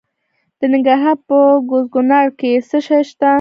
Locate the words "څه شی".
2.69-3.01